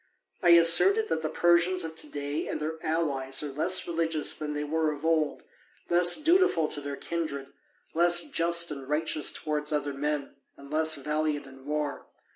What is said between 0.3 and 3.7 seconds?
I asserted that the Persians of to day and their allies are